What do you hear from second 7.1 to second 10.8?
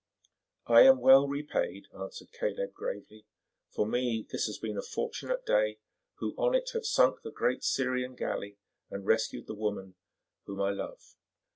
the great Syrian galley and rescued the woman—whom I